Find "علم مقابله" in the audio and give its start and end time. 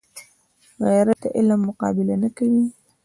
1.37-2.15